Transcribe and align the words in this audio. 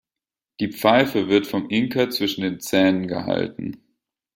Die 0.59 0.69
Pfeife 0.71 1.27
wird 1.27 1.45
vom 1.45 1.69
Imker 1.69 2.09
zwischen 2.09 2.41
den 2.41 2.59
Zähnen 2.59 3.07
gehalten. 3.07 3.83